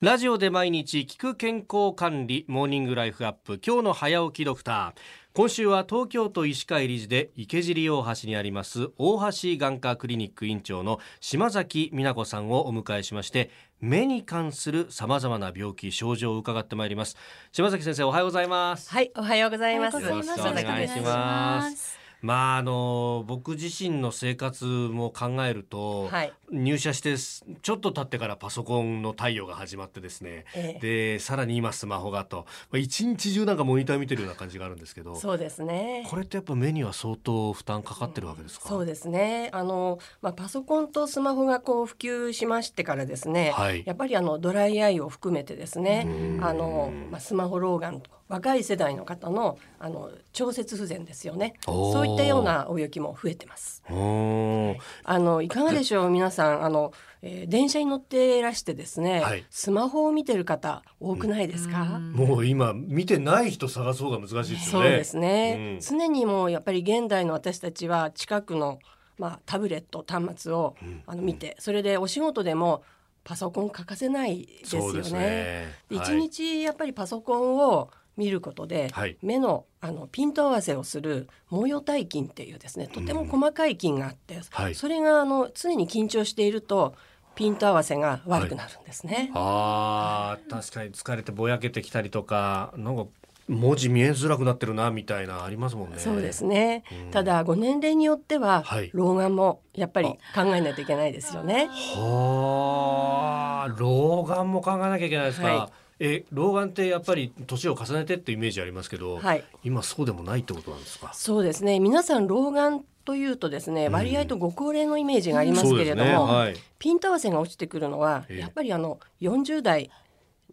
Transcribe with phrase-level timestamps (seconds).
[0.00, 5.00] ラジオで毎日聞く健康管理モーニングライフアップ今日の早起きドクター。
[5.34, 13.50] 今週は東京都医師会理事で池尻大橋にあります大橋眼科クリニック院長の島崎美奈子さんをお迎えしまして
[13.80, 17.16] 目に関するさまざまな病気症状を伺ってまいります。
[17.50, 18.88] 島崎先生おはようございます。
[18.92, 20.00] はい、おはようございます。
[20.00, 31.14] よろしくお願いしますまああの僕自身の生活も考えると、はい、入社してすちょっと経ってからパソコンの太陽が始まってですね、ええ。
[31.14, 32.46] でさらに今スマホがと。
[32.70, 35.14] まあ一日中なんかモニター見てるような感じがあるんですけど。
[35.16, 36.06] そうですね。
[36.08, 39.50] これってやっぱ目には相当負担かかってるわけですか、そうですね。
[39.52, 43.84] あのまあパソコンとスマホがこう普及しましてからですね、はい。
[43.86, 46.44] やっぱりあのドライアイを含めてですねう、ん。
[46.44, 51.54] あのまあスマホ老眼と若い世代の方のあの調節不全ですよね。
[51.64, 53.82] そういったようなお病気も増えてます。
[53.88, 56.10] あのいかがでしょう？
[56.10, 59.44] 皆さんあの、えー電車に乗っていらしてですね、はい。
[59.50, 61.84] スマホを見てる方多くないですか？
[61.84, 64.88] もう今見てない人探す方が難しいですよね。
[64.88, 65.80] そうですね、うん。
[65.80, 68.78] 常にもうやっぱり現代の私たちは近くの、
[69.18, 71.02] まあ、タブレット端末を、うん。
[71.06, 72.82] あの見てそれでお仕事でも
[73.24, 75.74] パソコン欠かせないですよね。
[75.90, 79.16] 一、はい日やっぱりパソコンを見ることで、はい。
[79.22, 84.74] 目のあのピント合わせをする毛様体筋っていうですねとても細かい筋があって、はい。
[84.74, 86.94] それがあの常に緊張していると
[87.36, 89.30] ピント合わせが悪くなるんですね。
[89.34, 93.06] あー確かに疲れてぼやけてきたりとかなんか
[93.48, 95.98] 文字見えづらくなってるなみたいなありますもんね。
[95.98, 97.10] そうですね、うん。
[97.12, 101.68] ただご年齢によっては、はい老眼もやっぱり考えないといけないですよね。
[101.94, 111.10] はあ老眼も考えなきゃいけないですか、はいえ老眼ってやっぱり年を重ねてってイメージありますけど、はい、今そうでもないってことなんですか？
[111.12, 111.80] そうですね。
[111.80, 113.92] 皆さん老眼というとですね、うん。
[113.94, 116.16] 割合とご高齢のイメージがありますけれども、そうですね。
[116.16, 116.54] はい。
[116.78, 118.38] ピント合わせが落ちてくるのはええ。
[118.38, 119.90] やっぱりあの40代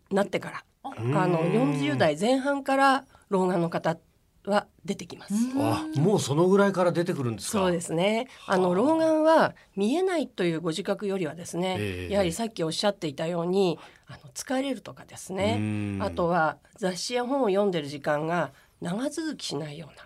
[0.09, 1.11] になってからあうん。
[1.11, 3.97] の40代前半から老眼の方
[4.49, 5.33] は出てきます。
[5.57, 7.59] あもうそのぐらいから出てくるんですか？
[7.59, 8.28] そうですね。
[8.47, 16.00] あの老眼は見えないというご自覚よりはですね、ええやはりさっきおっしゃっていたように、あの疲れるとかですねうん。
[16.01, 18.51] あとは雑誌や本を読んでる時間が
[18.85, 20.06] 長続きしないような。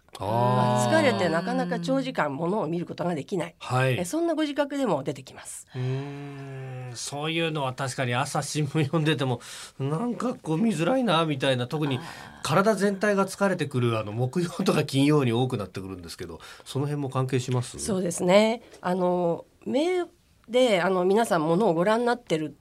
[0.90, 3.56] 疲れてなかなか長時間ものを見ることができない。
[3.60, 5.68] はいえそんなご自覚でも出てきます。
[5.76, 9.42] うーんそういうのは確かに朝新聞読んでても
[9.80, 12.00] なんかこう見づらいなみたいな特に
[12.42, 17.78] 体全体が疲れてくるあの木曜とか金曜に多くなってくるんですけどその辺も関係します？
[17.80, 18.62] そうですね。
[18.82, 20.06] あの目
[20.48, 22.56] であの皆さんものをご覧になってる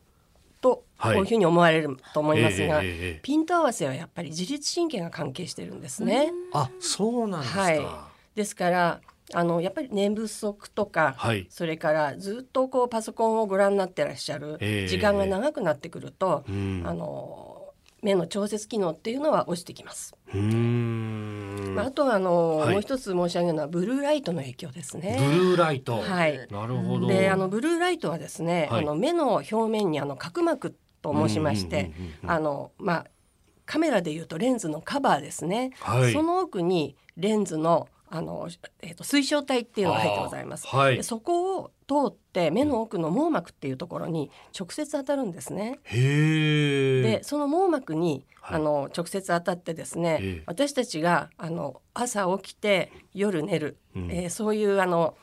[0.61, 1.15] と、はい。
[1.15, 3.21] こういうふうに思われると思いますが、ええええええ。
[3.23, 6.33] ピント合わせはやっぱり自律神経が関係してるんですね。
[6.53, 7.87] あそうなんですか、はい。
[8.35, 9.01] ですから
[9.35, 11.47] あのやっぱり寝不足とか、はい。
[11.51, 16.83] それからずっとこうパソコンをご覧になってらっしゃるええ時間が長くなってくると、うん。
[16.85, 17.67] あの
[18.03, 20.15] 目の調節機能っていうのは落ちてきます。
[20.33, 21.38] うーん
[21.78, 22.72] まあ、あとはあの、はい。
[22.72, 25.16] もう一つ申し上げるのはブルーライトの影響ですブね。
[25.19, 26.37] ルーライト、はい。
[26.50, 27.06] なるほど。
[27.06, 28.83] であのブルーライトはですね、はい。
[28.83, 31.93] あの目の表面にあの角膜と申しまして、
[32.27, 33.06] あのまあ
[33.66, 35.72] カメラでいうとレンズのカバーですね。
[35.81, 36.12] はい。
[36.12, 38.49] その奥にレンズのあの、
[38.81, 40.67] えー、と水晶体っていうのが入ってございます。
[40.67, 40.97] はい。
[40.97, 45.79] でそこを通って目の奥の網膜っていうところに直接当たるんですね。
[47.03, 48.57] でその網膜に、はい。
[48.57, 50.43] あの直接当たってですね、ええ。
[50.47, 54.11] 私たちがあの朝起きて夜寝る、うん。
[54.11, 55.17] えーそういうあの、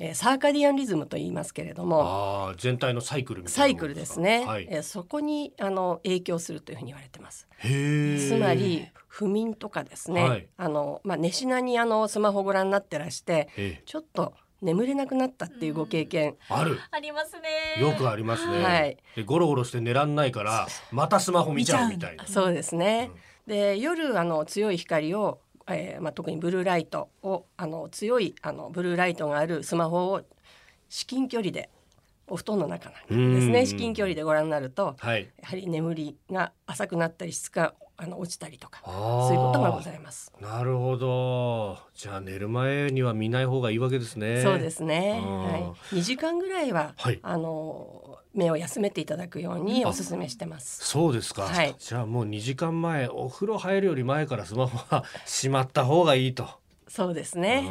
[0.00, 2.02] えーサーカディアンリズムと言いますけれども
[2.48, 7.46] あー全体のサイクルみたいなサイクルですね、はい、えーそこにあの影響するというふうに言われてます。
[7.58, 10.48] へえつまり不眠とかですね、はい。
[10.56, 13.82] あのまあ、寝しなにあのスマホご覧になってらしてええ。
[13.84, 14.32] ちょっと
[14.62, 16.78] 眠れなくなったっていうご経験、ある。
[16.90, 17.82] ありますね。
[17.82, 18.96] よくありますね、はい。
[19.16, 22.26] でゴロゴロして寝らんないからまたスマホ見ちゃうみたいな。
[22.26, 23.10] そうですね。
[23.46, 23.52] うん。
[23.52, 30.22] で夜あの強い光を、えーまあ、特にブルーライトをあの強いあのブルーライトがあるスマホを
[30.88, 31.70] 至近距離で
[32.28, 33.52] お布団の中なんかですうん。
[33.52, 35.30] ね至近距離でご覧になるとはい。
[35.40, 40.32] やはり眠りが浅くなったり質があの落ちたりとかそういうことがございます。
[40.40, 41.78] なるほど。
[41.94, 44.42] じゃあ寝る前には見ない方がいいわけですね。
[44.42, 45.20] そうですね。
[45.22, 45.58] うんは
[45.92, 47.20] い、2時間ぐらいは、はい。
[47.22, 50.84] あの目を休めていただくようにお勧めしてます。
[50.84, 51.76] そうですか、はい。
[51.78, 56.48] じゃあもう2時間前お風呂入るより前からスマホは しまった方がいいと。
[56.88, 57.70] そうですね。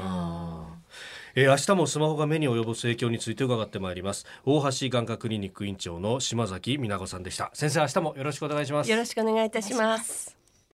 [1.35, 4.25] えー明日もスマホが目に及ぼす影響について伺ってまいります。
[4.45, 7.51] 大橋眼科クリニック院長の島崎美奈子さんでした。
[7.53, 8.91] 先生明日もよろしくお願いします。
[8.91, 10.40] よろしくお願いいたします。